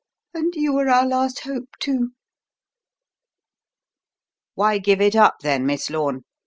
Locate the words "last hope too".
1.05-2.13